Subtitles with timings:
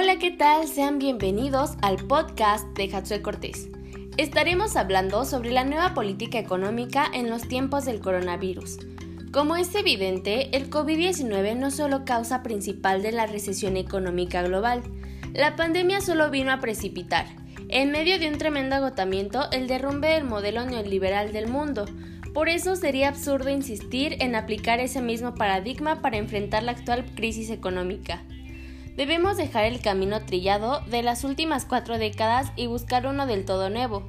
[0.00, 0.68] Hola, ¿qué tal?
[0.68, 3.68] Sean bienvenidos al podcast de Hatsuel Cortés.
[4.16, 8.78] Estaremos hablando sobre la nueva política económica en los tiempos del coronavirus.
[9.32, 14.84] Como es evidente, el COVID-19 no solo causa principal de la recesión económica global,
[15.34, 17.26] la pandemia solo vino a precipitar,
[17.68, 21.86] en medio de un tremendo agotamiento, el derrumbe del modelo neoliberal del mundo.
[22.32, 27.50] Por eso sería absurdo insistir en aplicar ese mismo paradigma para enfrentar la actual crisis
[27.50, 28.22] económica.
[28.98, 33.70] Debemos dejar el camino trillado de las últimas cuatro décadas y buscar uno del todo
[33.70, 34.02] nuevo.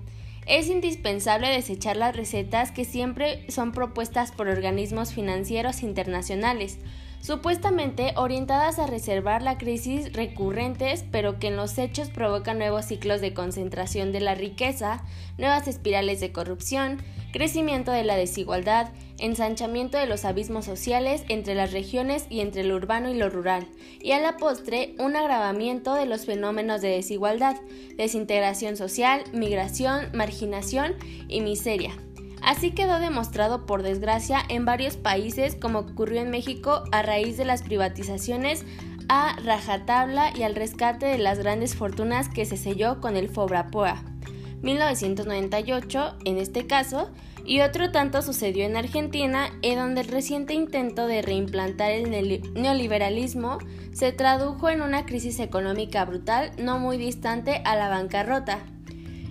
[0.48, 6.79] Es indispensable desechar las recetas que siempre son propuestas por organismos financieros internacionales,
[7.21, 13.21] supuestamente orientadas a reservar la crisis recurrentes, pero que en los hechos provocan nuevos ciclos
[13.21, 15.03] de concentración de la riqueza,
[15.37, 16.98] nuevas espirales de corrupción,
[17.31, 22.75] crecimiento de la desigualdad, ensanchamiento de los abismos sociales entre las regiones y entre lo
[22.75, 23.67] urbano y lo rural,
[24.01, 27.57] y a la postre un agravamiento de los fenómenos de desigualdad,
[27.98, 30.95] desintegración social, migración, marginación
[31.27, 31.91] y miseria.
[32.41, 37.45] Así quedó demostrado por desgracia en varios países como ocurrió en México a raíz de
[37.45, 38.65] las privatizaciones
[39.09, 44.04] a rajatabla y al rescate de las grandes fortunas que se selló con el Fobrapoa.
[44.62, 47.10] 1998, en este caso,
[47.46, 52.12] y otro tanto sucedió en Argentina, en donde el reciente intento de reimplantar el
[52.54, 53.57] neoliberalismo
[53.91, 58.60] se tradujo en una crisis económica brutal no muy distante a la bancarrota.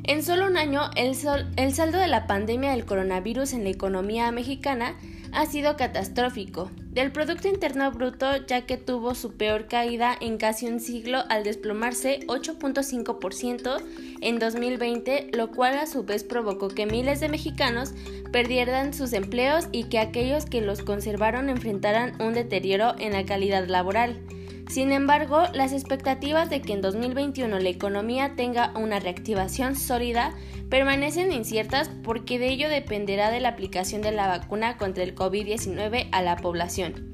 [0.05, 1.15] En solo un año, el,
[1.57, 4.97] el saldo de la pandemia del coronavirus en la economía mexicana
[5.33, 6.71] ha sido catastrófico.
[6.91, 11.45] Del Producto Interno Bruto, ya que tuvo su peor caída en casi un siglo al
[11.45, 13.83] desplomarse 8.5%
[14.21, 17.93] en 2020, lo cual a su vez provocó que miles de mexicanos
[18.33, 23.67] perdieran sus empleos y que aquellos que los conservaron enfrentaran un deterioro en la calidad
[23.69, 24.21] laboral.
[24.69, 30.35] Sin embargo, las expectativas de que en 2021 la economía tenga una reactivación sólida
[30.69, 36.09] permanecen inciertas porque de ello dependerá de la aplicación de la vacuna contra el COVID-19
[36.13, 37.11] a la población.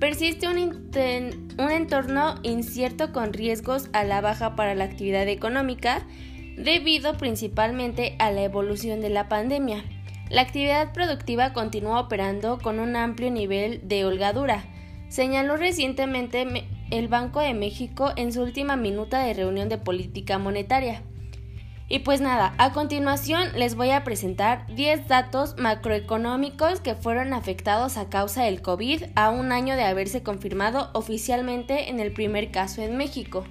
[0.00, 0.56] Persiste un,
[1.58, 6.06] entorno incierto con riesgos a la baja para la actividad económica
[6.56, 9.84] debido principalmente a la evolución de la pandemia.
[10.30, 14.64] La actividad productiva continúa operando con un amplio nivel de holgadura,
[15.08, 16.46] señaló recientemente
[16.90, 21.02] el Banco de México en su última minuta de reunión de política monetaria.
[21.90, 27.96] Y pues nada, a continuación les voy a presentar 10 datos macroeconómicos que fueron afectados
[27.96, 32.82] a causa del COVID a un año de haberse confirmado oficialmente en el primer caso
[32.82, 33.44] en México.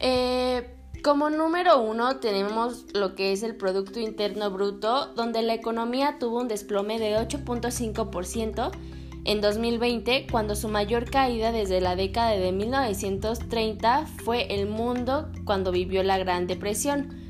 [0.00, 0.74] Eh,
[1.04, 6.40] como número uno tenemos lo que es el Producto Interno Bruto, donde la economía tuvo
[6.40, 8.72] un desplome de 8.5%
[9.24, 15.70] en 2020, cuando su mayor caída desde la década de 1930 fue el mundo cuando
[15.70, 17.22] vivió la Gran Depresión.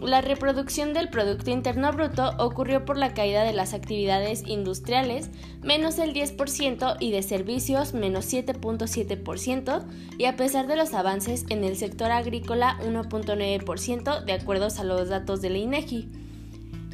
[0.00, 5.30] La reproducción del Producto Interno Bruto ocurrió por la caída de las actividades industriales,
[5.60, 9.84] menos el 10%, y de servicios, menos 7.7%,
[10.16, 15.08] y a pesar de los avances en el sector agrícola, 1.9%, de acuerdo a los
[15.10, 16.08] datos de la INEGI.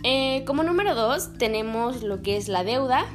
[0.02, 3.06] Eh, como número 2 tenemos lo que es la deuda,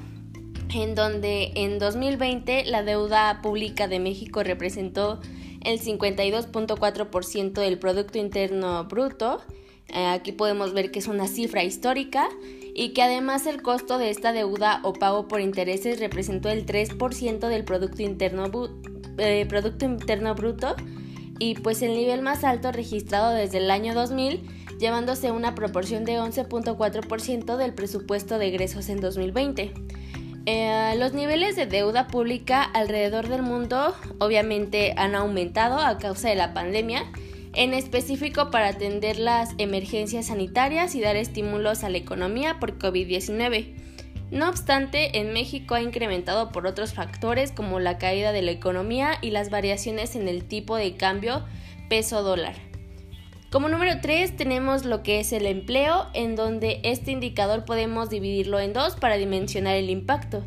[0.73, 5.19] en donde en 2020 la deuda pública de México representó
[5.61, 9.41] el 52.4% del Producto Interno Bruto.
[9.89, 12.29] Eh, aquí podemos ver que es una cifra histórica
[12.73, 17.47] y que además el costo de esta deuda o pago por intereses representó el 3%
[17.47, 18.49] del Producto Interno,
[19.17, 20.75] eh, Producto Interno Bruto
[21.39, 24.41] y pues el nivel más alto registrado desde el año 2000,
[24.79, 29.73] llevándose una proporción de 11.4% del presupuesto de egresos en 2020.
[30.47, 36.35] Eh, los niveles de deuda pública alrededor del mundo obviamente han aumentado a causa de
[36.35, 37.03] la pandemia,
[37.53, 43.75] en específico para atender las emergencias sanitarias y dar estímulos a la economía por COVID-19.
[44.31, 49.17] No obstante, en México ha incrementado por otros factores como la caída de la economía
[49.21, 51.43] y las variaciones en el tipo de cambio
[51.89, 52.70] peso-dólar.
[53.51, 58.61] Como número 3 tenemos lo que es el empleo, en donde este indicador podemos dividirlo
[58.61, 60.45] en dos para dimensionar el impacto.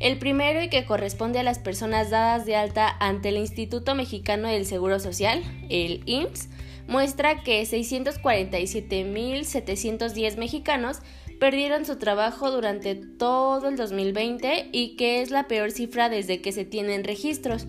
[0.00, 4.48] El primero y que corresponde a las personas dadas de alta ante el Instituto Mexicano
[4.48, 6.48] del Seguro Social, el IMSS,
[6.88, 11.00] muestra que 647.710 mexicanos
[11.38, 16.52] perdieron su trabajo durante todo el 2020 y que es la peor cifra desde que
[16.52, 17.66] se tienen registros.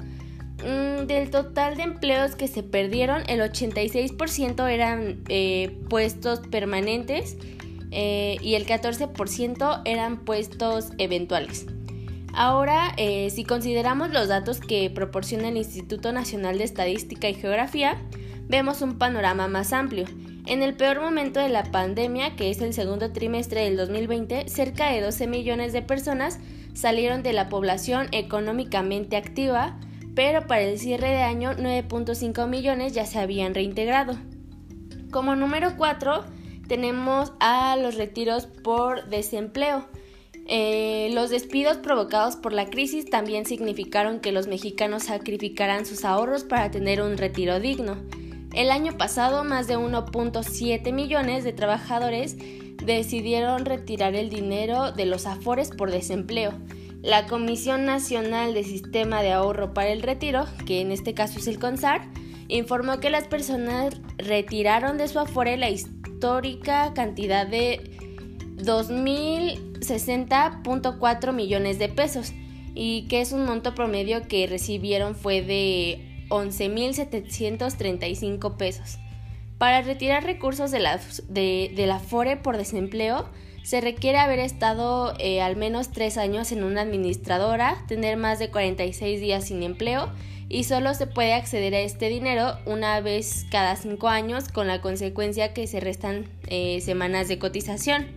[0.63, 7.37] Mm, del total de empleos que se perdieron, el 86% eran eh, puestos permanentes
[7.91, 11.67] eh, y el 14% eran puestos eventuales.
[12.33, 18.01] Ahora, eh, si consideramos los datos que proporciona el Instituto Nacional de Estadística y Geografía,
[18.47, 20.05] vemos un panorama más amplio.
[20.45, 24.91] En el peor momento de la pandemia, que es el segundo trimestre del 2020, cerca
[24.91, 26.39] de 12 millones de personas
[26.73, 29.79] salieron de la población económicamente activa,
[30.17, 34.17] pero para el cierre de año 9.5 millones ya se habían reintegrado.
[35.11, 36.25] Como número 4
[36.67, 39.85] tenemos a los retiros por desempleo.
[40.47, 46.43] Eh, los despidos provocados por la crisis también significaron que los mexicanos sacrificaran sus ahorros
[46.43, 47.97] para tener un retiro digno.
[48.55, 52.37] El año pasado, más de 1.7 millones de trabajadores
[52.83, 56.53] decidieron retirar el dinero de los afores por desempleo.
[57.01, 61.47] La Comisión Nacional de Sistema de Ahorro para el Retiro, que en este caso es
[61.47, 62.01] el CONSAR,
[62.47, 67.97] informó que las personas retiraron de su afore la histórica cantidad de
[68.57, 72.33] 2.060.4 millones de pesos
[72.73, 78.97] y que es un monto promedio que recibieron fue de 11.735 pesos.
[79.57, 80.99] Para retirar recursos de la,
[81.29, 83.27] de, la FORE por desempleo,
[83.67, 88.49] se requiere haber estado eh, al menos tres años en una administradora, tener más de
[88.49, 90.09] 46 días sin empleo
[90.47, 94.79] y solo se puede acceder a este dinero una vez cada cinco años con la
[94.79, 98.07] consecuencia que se restan eh, semanas de cotización.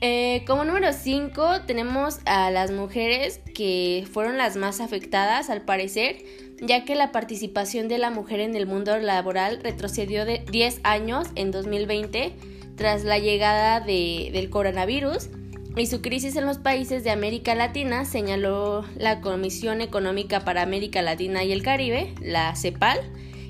[0.00, 6.18] Eh, como número 5 tenemos a las mujeres que fueron las más afectadas al parecer,
[6.60, 11.26] ya que la participación de la mujer en el mundo laboral retrocedió de 10 años
[11.34, 15.30] en 2020 tras la llegada del coronavirus
[15.76, 21.02] y su crisis en los países de América Latina, señaló la Comisión Económica para América
[21.02, 22.98] Latina y el Caribe, la CEPAL,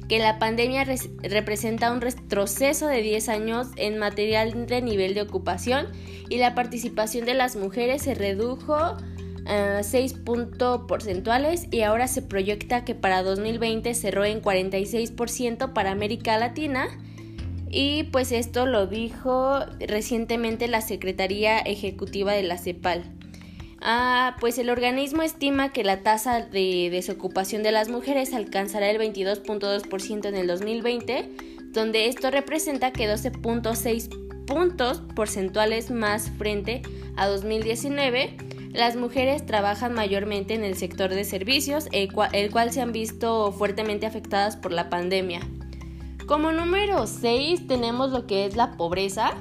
[0.08, 0.84] que la pandemia
[1.23, 5.87] representa un retroceso de 10 años en material de nivel de ocupación
[6.28, 12.23] y la participación de las mujeres se redujo a 6 puntos porcentuales y ahora se
[12.23, 16.88] proyecta que para 2020 cerró en 46% para América Latina
[17.76, 23.05] y pues esto lo dijo recientemente la Secretaría Ejecutiva de la CEPAL.
[23.82, 28.99] Ah, pues el organismo estima que la tasa de desocupación de las mujeres alcanzará el
[28.99, 31.28] 22.2% en el 2020,
[31.73, 36.81] donde esto representa que 12.6 puntos porcentuales más frente
[37.17, 38.38] a 2019.
[38.73, 42.93] Las mujeres trabajan mayormente en el sector de servicios, el cual, el cual se han
[42.93, 45.43] visto fuertemente afectadas por la pandemia.
[46.26, 49.34] Como número 6 tenemos lo que es la pobreza.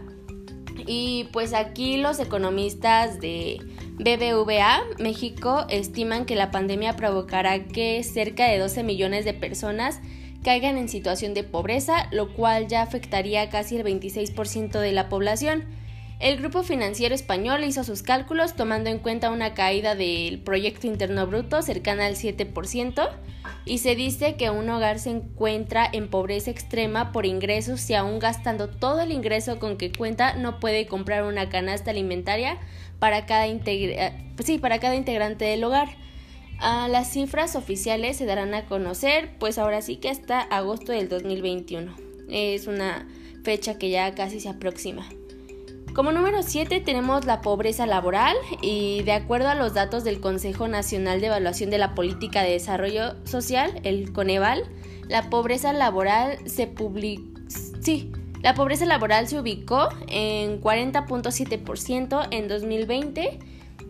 [0.86, 3.58] Y pues aquí los economistas de
[3.98, 10.00] BBVA México estiman que la pandemia provocará que cerca de 12 millones de personas
[10.44, 15.64] caigan en situación de pobreza, lo cual ya afectaría casi el 26% de la población.
[16.20, 21.26] El grupo financiero español hizo sus cálculos tomando en cuenta una caída del Producto Interno
[21.26, 23.10] Bruto cercana al 7%
[23.66, 28.20] y se dice que un hogar se encuentra en pobreza extrema por ingresos y aún
[28.20, 32.60] gastando todo el ingreso con que cuenta no puede comprar una canasta alimentaria
[33.00, 33.48] para cada,
[34.44, 35.90] sí, para cada integrante del hogar.
[36.60, 41.10] Ah, las cifras oficiales se darán a conocer pues ahora sí que hasta agosto del
[41.10, 41.96] 2021.
[42.30, 43.08] Es una
[43.44, 45.08] fecha que ya casi se aproxima.
[45.96, 50.68] Como número 7 tenemos la pobreza laboral y de acuerdo a los datos del Consejo
[50.68, 54.66] Nacional de Evaluación de la Política de Desarrollo Social, el Coneval,
[55.08, 56.70] la pobreza laboral se
[57.80, 58.12] sí,
[58.44, 63.40] la pobreza laboral se ubicó en 40.7% en 2020,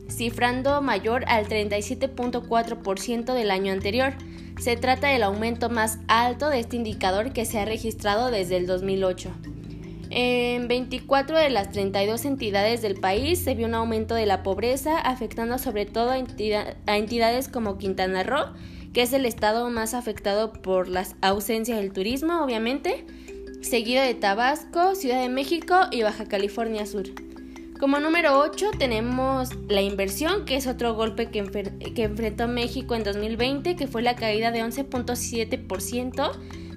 [0.08, 4.14] cifrando mayor al 37.4% del año anterior.
[4.60, 8.68] Se trata del aumento más alto de este indicador que se ha registrado desde el
[8.68, 9.55] 2008.
[10.18, 14.98] En 24 de las 32 entidades del país se vio un aumento de la pobreza,
[14.98, 18.54] afectando sobre todo a, entidades como Quintana Roo,
[18.94, 23.06] que es el estado más afectado por las ausencias del turismo, obviamente,
[23.60, 27.08] seguido de Tabasco, Ciudad de México y Baja California Sur.
[27.78, 31.44] Como número 8 tenemos la inversión, que es otro golpe que,
[31.94, 36.32] que enfrentó México en 2020, que fue la caída de 11.7%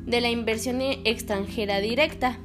[0.06, 2.40] de la inversión extranjera directa.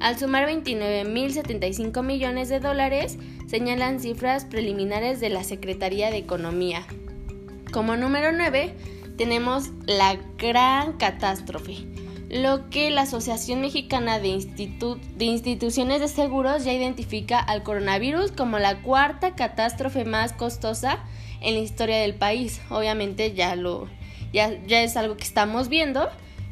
[0.00, 6.86] Al sumar 29.075 millones de dólares, señalan cifras preliminares de la Secretaría de Economía.
[7.70, 8.74] Como número 9,
[9.18, 11.86] tenemos la gran catástrofe,
[12.30, 14.42] lo que la Asociación Mexicana de,
[15.16, 21.00] de, Instituciones de Seguros ya identifica al coronavirus como la cuarta catástrofe más costosa
[21.42, 22.62] en la historia del país.
[22.70, 23.86] Obviamente ya lo
[24.32, 26.08] ya, ya es algo que estamos viendo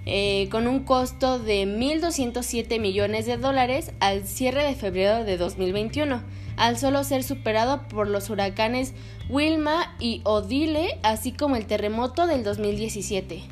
[0.06, 6.22] eh, con un costo de 1.207 millones de dólares al cierre de febrero de 2021,
[6.56, 8.94] al solo ser superado por los huracanes
[9.28, 13.42] Wilma y Odile, así como el terremoto del 2017.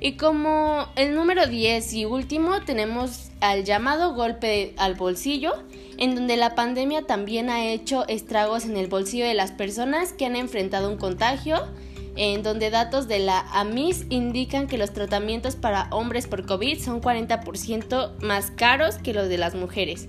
[0.00, 5.54] Y como el número 10 y último tenemos al llamado golpe al bolsillo,
[5.98, 10.26] en donde la pandemia también ha hecho estragos en el bolsillo de las personas que
[10.26, 11.66] han enfrentado un contagio
[12.18, 17.00] en donde datos de la AMIS indican que los tratamientos para hombres por COVID son
[17.00, 20.08] 40% más caros que los de las mujeres.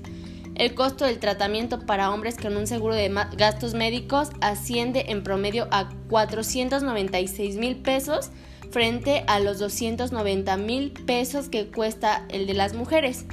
[0.55, 5.67] El costo del tratamiento para hombres con un seguro de gastos médicos asciende en promedio
[5.69, 8.31] a 496 mil pesos
[8.71, 13.25] frente a los 290 mil pesos que cuesta el de las mujeres.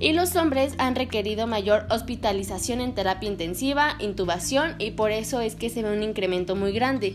[0.00, 5.54] Y los hombres han requerido mayor hospitalización en terapia intensiva, intubación y por eso es
[5.54, 7.14] que se ve un incremento muy grande.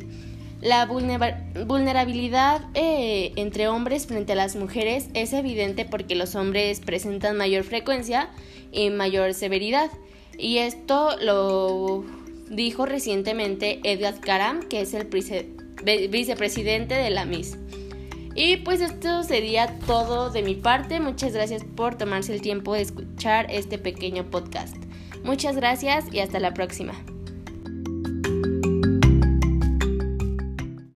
[0.61, 7.37] La vulnerabilidad eh, entre hombres frente a las mujeres es evidente porque los hombres presentan
[7.37, 8.29] mayor frecuencia
[8.71, 9.89] y mayor severidad.
[10.37, 12.03] Y esto lo
[12.49, 15.07] dijo recientemente Edgar Karam, que es el
[16.09, 17.57] vicepresidente de la MIS.
[18.35, 20.99] Y pues esto sería todo de mi parte.
[20.99, 24.75] Muchas gracias por tomarse el tiempo de escuchar este pequeño podcast.
[25.23, 26.93] Muchas gracias y hasta la próxima.